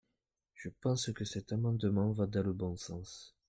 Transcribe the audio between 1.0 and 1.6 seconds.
que cet